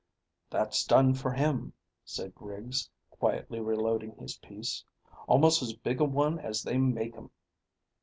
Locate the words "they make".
6.63-7.15